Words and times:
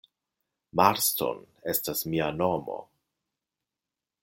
Marston 0.79 1.43
estas 1.75 2.03
mia 2.15 2.31
nomo. 2.39 2.81